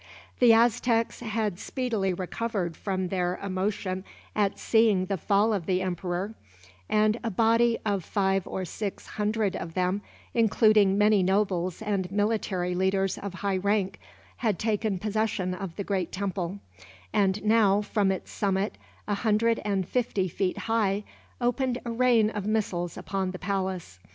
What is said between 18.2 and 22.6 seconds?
summit, a hundred and fifty feet high, opened a rain of